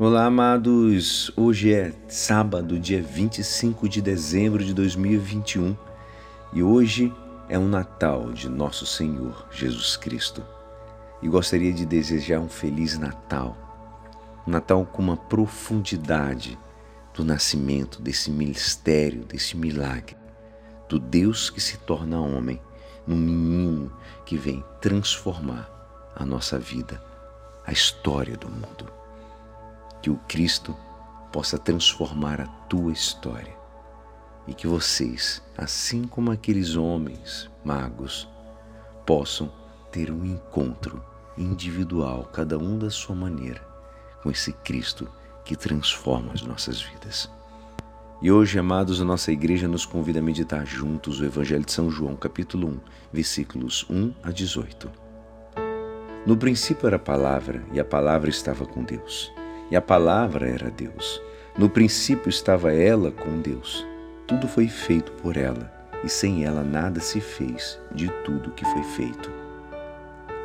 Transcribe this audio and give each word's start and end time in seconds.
Olá, 0.00 0.26
amados. 0.26 1.32
Hoje 1.36 1.74
é 1.74 1.92
sábado, 2.06 2.78
dia 2.78 3.02
25 3.02 3.88
de 3.88 4.00
dezembro 4.00 4.64
de 4.64 4.72
2021 4.72 5.76
e 6.52 6.62
hoje 6.62 7.12
é 7.48 7.58
um 7.58 7.66
Natal 7.66 8.32
de 8.32 8.48
Nosso 8.48 8.86
Senhor 8.86 9.48
Jesus 9.50 9.96
Cristo. 9.96 10.40
E 11.20 11.28
gostaria 11.28 11.72
de 11.72 11.84
desejar 11.84 12.38
um 12.38 12.48
feliz 12.48 12.96
Natal. 12.96 13.56
Um 14.46 14.52
Natal 14.52 14.86
com 14.86 15.02
uma 15.02 15.16
profundidade 15.16 16.56
do 17.12 17.24
nascimento 17.24 18.00
desse 18.00 18.30
mistério, 18.30 19.24
desse 19.24 19.56
milagre, 19.56 20.16
do 20.88 21.00
Deus 21.00 21.50
que 21.50 21.60
se 21.60 21.76
torna 21.76 22.20
homem, 22.20 22.62
no 23.04 23.16
menino 23.16 23.92
que 24.24 24.36
vem 24.36 24.64
transformar 24.80 25.68
a 26.14 26.24
nossa 26.24 26.56
vida, 26.56 27.02
a 27.66 27.72
história 27.72 28.36
do 28.36 28.48
mundo 28.48 28.97
que 30.02 30.10
o 30.10 30.16
Cristo 30.28 30.76
possa 31.32 31.58
transformar 31.58 32.40
a 32.40 32.46
tua 32.46 32.92
história 32.92 33.56
e 34.46 34.54
que 34.54 34.66
vocês, 34.66 35.42
assim 35.56 36.04
como 36.04 36.30
aqueles 36.30 36.74
homens 36.74 37.50
magos, 37.64 38.28
possam 39.04 39.52
ter 39.92 40.10
um 40.10 40.24
encontro 40.24 41.04
individual, 41.36 42.24
cada 42.32 42.58
um 42.58 42.78
da 42.78 42.90
sua 42.90 43.14
maneira, 43.14 43.60
com 44.22 44.30
esse 44.30 44.52
Cristo 44.52 45.08
que 45.44 45.54
transforma 45.54 46.32
as 46.32 46.42
nossas 46.42 46.80
vidas. 46.80 47.30
E 48.20 48.32
hoje, 48.32 48.58
amados, 48.58 49.00
a 49.00 49.04
nossa 49.04 49.30
igreja 49.30 49.68
nos 49.68 49.86
convida 49.86 50.18
a 50.18 50.22
meditar 50.22 50.66
juntos 50.66 51.20
o 51.20 51.24
Evangelho 51.24 51.64
de 51.64 51.72
São 51.72 51.90
João, 51.90 52.16
capítulo 52.16 52.68
1, 52.68 52.80
versículos 53.12 53.86
1 53.88 54.12
a 54.22 54.30
18. 54.32 54.90
No 56.26 56.36
princípio 56.36 56.86
era 56.86 56.96
a 56.96 56.98
palavra, 56.98 57.64
e 57.72 57.78
a 57.78 57.84
palavra 57.84 58.28
estava 58.28 58.66
com 58.66 58.82
Deus 58.82 59.30
e 59.70 59.76
a 59.76 59.80
palavra 59.80 60.48
era 60.48 60.70
Deus. 60.70 61.20
No 61.56 61.68
princípio 61.68 62.28
estava 62.28 62.72
ela 62.72 63.10
com 63.10 63.40
Deus. 63.40 63.86
Tudo 64.26 64.46
foi 64.46 64.68
feito 64.68 65.12
por 65.12 65.36
ela, 65.36 65.72
e 66.04 66.08
sem 66.08 66.44
ela 66.44 66.62
nada 66.62 67.00
se 67.00 67.20
fez 67.20 67.78
de 67.92 68.08
tudo 68.24 68.52
que 68.52 68.64
foi 68.64 68.82
feito. 68.84 69.30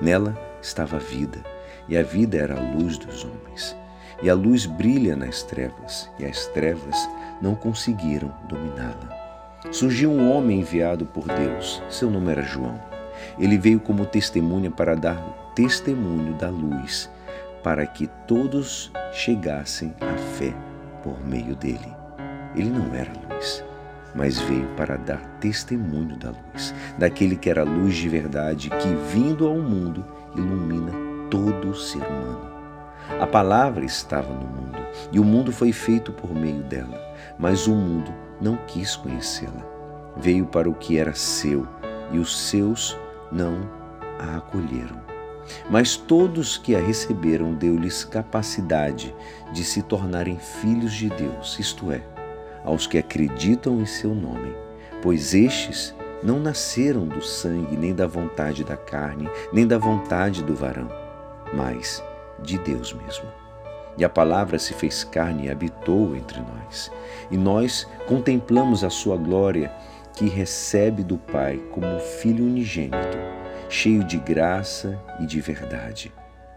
Nela 0.00 0.36
estava 0.60 0.96
a 0.96 1.00
vida, 1.00 1.42
e 1.88 1.96
a 1.96 2.02
vida 2.02 2.36
era 2.36 2.56
a 2.56 2.72
luz 2.74 2.96
dos 2.96 3.24
homens. 3.24 3.76
E 4.22 4.30
a 4.30 4.34
luz 4.34 4.66
brilha 4.66 5.16
nas 5.16 5.42
trevas, 5.42 6.08
e 6.18 6.24
as 6.24 6.46
trevas 6.46 6.96
não 7.40 7.54
conseguiram 7.54 8.32
dominá-la. 8.48 9.22
Surgiu 9.70 10.10
um 10.10 10.30
homem 10.30 10.60
enviado 10.60 11.06
por 11.06 11.24
Deus, 11.26 11.82
seu 11.88 12.10
nome 12.10 12.30
era 12.30 12.42
João. 12.42 12.80
Ele 13.38 13.58
veio 13.58 13.80
como 13.80 14.06
testemunha 14.06 14.70
para 14.70 14.94
dar 14.94 15.52
testemunho 15.54 16.34
da 16.34 16.48
luz 16.48 17.10
para 17.62 17.86
que 17.86 18.08
todos 18.26 18.92
chegassem 19.12 19.94
à 20.00 20.16
fé 20.36 20.54
por 21.02 21.24
meio 21.24 21.54
dele. 21.56 21.94
Ele 22.54 22.70
não 22.70 22.94
era 22.94 23.12
luz, 23.30 23.64
mas 24.14 24.38
veio 24.40 24.66
para 24.76 24.96
dar 24.96 25.20
testemunho 25.40 26.16
da 26.16 26.30
luz, 26.30 26.74
daquele 26.98 27.36
que 27.36 27.48
era 27.48 27.62
luz 27.62 27.94
de 27.94 28.08
verdade, 28.08 28.70
que 28.70 28.94
vindo 29.12 29.46
ao 29.46 29.56
mundo 29.56 30.04
ilumina 30.34 30.92
todo 31.30 31.74
ser 31.74 32.02
humano. 32.06 32.52
A 33.20 33.26
palavra 33.26 33.84
estava 33.84 34.32
no 34.32 34.46
mundo, 34.46 34.78
e 35.10 35.18
o 35.18 35.24
mundo 35.24 35.52
foi 35.52 35.72
feito 35.72 36.12
por 36.12 36.34
meio 36.34 36.62
dela, 36.64 37.00
mas 37.38 37.66
o 37.66 37.74
mundo 37.74 38.12
não 38.40 38.56
quis 38.66 38.96
conhecê-la. 38.96 39.64
Veio 40.16 40.46
para 40.46 40.68
o 40.68 40.74
que 40.74 40.98
era 40.98 41.14
seu, 41.14 41.66
e 42.10 42.18
os 42.18 42.48
seus 42.48 42.98
não 43.30 43.60
a 44.18 44.36
acolheram. 44.36 45.11
Mas 45.70 45.96
todos 45.96 46.56
que 46.56 46.74
a 46.74 46.80
receberam 46.80 47.54
deu-lhes 47.54 48.04
capacidade 48.04 49.14
de 49.52 49.64
se 49.64 49.82
tornarem 49.82 50.38
filhos 50.38 50.92
de 50.92 51.08
Deus, 51.08 51.58
isto 51.58 51.90
é, 51.90 52.02
aos 52.64 52.86
que 52.86 52.98
acreditam 52.98 53.80
em 53.80 53.86
seu 53.86 54.14
nome, 54.14 54.54
pois 55.02 55.34
estes 55.34 55.94
não 56.22 56.38
nasceram 56.38 57.06
do 57.06 57.20
sangue, 57.20 57.76
nem 57.76 57.94
da 57.94 58.06
vontade 58.06 58.64
da 58.64 58.76
carne, 58.76 59.28
nem 59.52 59.66
da 59.66 59.78
vontade 59.78 60.42
do 60.44 60.54
varão, 60.54 60.88
mas 61.52 62.02
de 62.40 62.58
Deus 62.58 62.92
mesmo. 62.92 63.26
E 63.98 64.04
a 64.04 64.08
palavra 64.08 64.58
se 64.58 64.72
fez 64.72 65.04
carne 65.04 65.46
e 65.46 65.50
habitou 65.50 66.16
entre 66.16 66.40
nós. 66.40 66.90
E 67.30 67.36
nós 67.36 67.86
contemplamos 68.06 68.82
a 68.84 68.88
sua 68.88 69.16
glória, 69.16 69.70
que 70.14 70.28
recebe 70.28 71.02
do 71.02 71.18
Pai 71.18 71.58
como 71.72 71.98
Filho 71.98 72.44
unigênito 72.44 73.41
cheio 73.72 74.04
de 74.04 74.18
graça 74.18 75.00
e 75.18 75.24
de 75.24 75.40
verdade. 75.40 76.12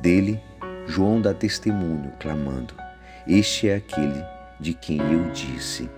Dele, 0.00 0.42
João 0.88 1.20
dá 1.20 1.32
testemunho, 1.32 2.12
clamando: 2.18 2.74
Este 3.28 3.68
é 3.68 3.76
aquele 3.76 4.24
de 4.58 4.74
quem 4.74 4.98
eu 4.98 5.30
disse: 5.30 5.88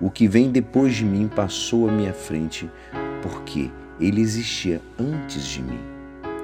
O 0.00 0.10
que 0.10 0.26
vem 0.26 0.50
depois 0.50 0.96
de 0.96 1.04
mim 1.04 1.28
passou 1.28 1.88
à 1.88 1.92
minha 1.92 2.12
frente, 2.12 2.68
porque 3.22 3.70
ele 4.00 4.20
existia 4.20 4.80
antes 4.98 5.46
de 5.46 5.62
mim. 5.62 5.80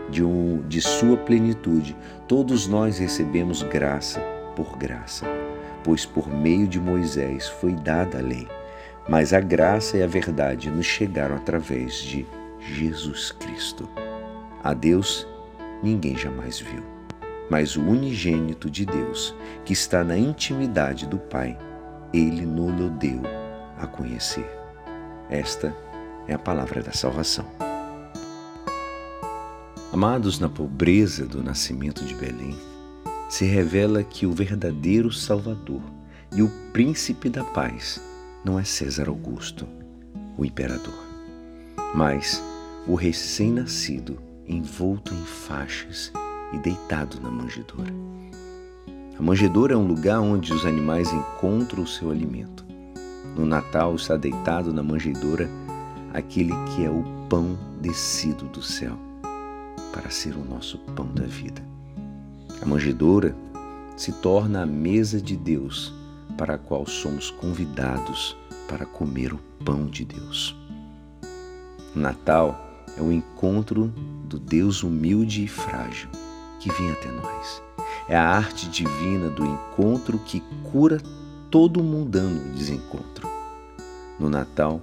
De, 0.09 0.23
um, 0.23 0.63
de 0.69 0.81
sua 0.81 1.17
plenitude, 1.17 1.97
todos 2.29 2.69
nós 2.69 2.99
recebemos 2.99 3.63
graça 3.63 4.21
por 4.55 4.77
graça, 4.77 5.27
pois 5.83 6.05
por 6.05 6.29
meio 6.29 6.69
de 6.69 6.79
Moisés 6.79 7.49
foi 7.49 7.73
dada 7.73 8.19
a 8.19 8.23
lei, 8.23 8.47
mas 9.09 9.33
a 9.33 9.41
graça 9.41 9.97
e 9.97 10.03
a 10.03 10.07
verdade 10.07 10.71
nos 10.71 10.87
chegaram 10.87 11.37
através 11.37 11.95
de 11.95 12.27
Jesus 12.61 13.33
Cristo. 13.33 13.89
A 14.65 14.75
Deus 14.75 15.27
ninguém 15.83 16.17
jamais 16.17 16.61
viu, 16.61 16.85
mas 17.51 17.77
o 17.77 17.83
unigênito 17.83 18.71
de 18.71 18.87
Deus, 18.87 19.35
que 19.65 19.73
está 19.73 20.05
na 20.05 20.17
intimidade 20.17 21.05
do 21.07 21.19
Pai, 21.19 21.59
ele 22.15 22.47
nos 22.47 22.91
deu 22.93 23.21
a 23.77 23.89
conhecer. 23.89 24.49
Esta 25.29 25.75
é 26.29 26.35
a 26.35 26.39
palavra 26.39 26.81
da 26.81 26.93
salvação. 26.93 27.45
Amados, 29.93 30.39
na 30.39 30.49
pobreza 30.49 31.27
do 31.27 31.43
nascimento 31.43 32.05
de 32.05 32.15
Belém, 32.15 32.57
se 33.29 33.45
revela 33.45 34.05
que 34.05 34.27
o 34.27 34.33
verdadeiro 34.33 35.11
Salvador 35.11 35.83
e 36.33 36.41
o 36.41 36.49
príncipe 36.73 37.29
da 37.29 37.43
paz 37.43 38.01
não 38.45 38.59
é 38.61 38.65
César 38.65 39.09
Augusto, 39.09 39.67
o 40.39 40.45
imperador, 40.45 41.05
mas 41.95 42.41
o 42.87 42.95
recém-nascido 42.95 44.32
envolto 44.47 45.15
em 45.15 45.25
faixas 45.25 46.13
e 46.53 46.59
deitado 46.59 47.21
na 47.21 47.31
manjedoura. 47.31 47.93
A 49.19 49.23
manjedoura 49.23 49.75
é 49.75 49.77
um 49.77 49.87
lugar 49.87 50.21
onde 50.21 50.53
os 50.53 50.65
animais 50.65 51.13
encontram 51.13 51.85
o 51.85 51.87
seu 51.87 52.11
alimento. 52.11 52.65
No 53.37 53.47
Natal 53.47 53.95
está 53.95 54.17
deitado 54.17 54.73
na 54.73 54.83
manjedoura 54.83 55.49
aquele 56.13 56.53
que 56.67 56.85
é 56.85 56.91
o 56.91 57.05
pão 57.29 57.57
descido 57.81 58.47
do 58.47 58.63
céu 58.63 58.99
para 59.93 60.11
ser 60.11 60.35
o 60.37 60.45
nosso 60.45 60.79
pão 60.79 61.07
da 61.15 61.25
vida. 61.25 61.63
A 62.61 62.67
manjedoura 62.67 63.35
se 63.97 64.13
torna 64.13 64.63
a 64.63 64.67
mesa 64.67 65.21
de 65.21 65.37
Deus 65.37 65.95
para 66.37 66.55
a 66.55 66.59
qual 66.59 66.87
somos 66.87 67.31
convidados 67.31 68.37
para 68.69 68.87
comer 68.87 69.33
o 69.33 69.39
pão 69.65 69.87
de 69.87 70.05
Deus. 70.05 70.57
No 71.95 72.03
Natal 72.03 72.72
é 72.97 73.03
o 73.03 73.13
encontro 73.13 73.93
do 74.25 74.39
Deus 74.39 74.83
humilde 74.83 75.45
e 75.45 75.49
frágil 75.49 76.09
que 76.61 76.71
vem 76.73 76.91
até 76.91 77.11
nós. 77.11 77.63
É 78.09 78.17
a 78.17 78.29
arte 78.29 78.69
divina 78.69 79.29
do 79.29 79.45
encontro 79.45 80.19
que 80.21 80.41
cura 80.71 81.01
todo 81.51 81.83
mundano 81.83 82.53
desencontro. 82.55 83.29
No 84.19 84.29
Natal, 84.29 84.83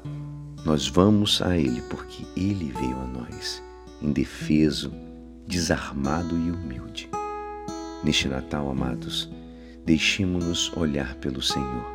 nós 0.66 0.88
vamos 0.88 1.42
a 1.42 1.58
Ele 1.58 1.82
porque 1.84 2.26
Ele 2.36 2.72
veio 2.72 2.98
a 2.98 3.06
nós, 3.06 3.64
indefeso, 4.02 4.92
desarmado 5.48 6.36
e 6.36 6.52
humilde. 6.52 7.10
Neste 8.04 8.28
Natal, 8.28 8.70
amados, 8.70 9.30
deixemos-nos 9.86 10.72
olhar 10.76 11.16
pelo 11.16 11.42
Senhor, 11.42 11.86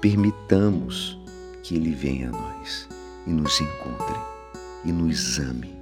permitamos 0.00 1.18
que 1.62 1.74
Ele 1.76 1.94
venha 1.94 2.28
a 2.28 2.32
nós 2.32 2.88
e 3.26 3.30
nos 3.30 3.60
encontre 3.60 4.37
e 4.84 4.92
nos 4.92 5.38
ame 5.38 5.74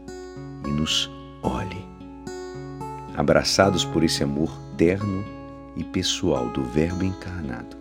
e 0.66 0.70
nos 0.70 1.10
olhe. 1.42 1.84
Abraçados 3.16 3.84
por 3.84 4.02
esse 4.02 4.22
amor 4.22 4.50
terno 4.76 5.24
e 5.76 5.84
pessoal 5.84 6.48
do 6.50 6.62
Verbo 6.62 7.04
encarnado, 7.04 7.76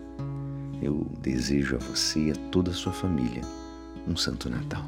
eu 0.82 1.08
desejo 1.22 1.76
a 1.76 1.80
você 1.80 2.28
e 2.28 2.32
a 2.32 2.36
toda 2.52 2.72
a 2.72 2.74
sua 2.74 2.94
família 2.94 3.42
um 4.08 4.16
Santo 4.16 4.50
Natal. 4.50 4.86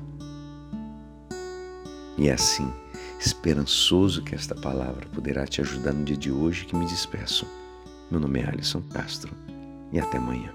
E 2.18 2.30
é 2.30 2.34
assim, 2.34 2.72
esperançoso 3.20 4.24
que 4.24 4.36
esta 4.36 4.56
palavra 4.56 5.08
poderá 5.14 5.46
te 5.46 5.62
ajudar 5.62 5.94
no 5.94 6.04
dia 6.04 6.18
de 6.18 6.32
hoje 6.32 6.66
que 6.66 6.76
me 6.76 6.86
despeço. 6.86 7.48
Meu 8.10 8.20
nome 8.20 8.40
é 8.40 8.50
Alisson 8.50 8.82
Castro 8.94 9.32
e 9.92 10.00
até 10.00 10.18
amanhã. 10.18 10.54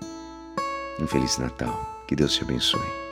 Um 1.00 1.06
Feliz 1.06 1.38
Natal. 1.38 1.90
Que 2.06 2.16
Deus 2.16 2.34
te 2.34 2.42
abençoe. 2.42 3.11